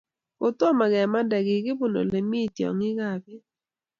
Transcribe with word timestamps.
Kotomo 0.39 0.85
kemande, 0.93 1.37
kikibun 1.45 1.93
ole 2.01 2.19
mii 2.29 2.51
tiongik 2.55 2.99
ab 3.09 3.21
pek 3.25 3.43